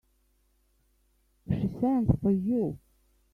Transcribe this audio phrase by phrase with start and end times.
[1.47, 2.79] She sends for you.